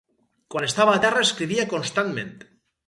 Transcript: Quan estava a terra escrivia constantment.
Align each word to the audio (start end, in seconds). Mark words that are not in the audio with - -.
Quan 0.53 0.65
estava 0.69 0.95
a 0.95 1.03
terra 1.05 1.23
escrivia 1.27 1.69
constantment. 1.77 2.37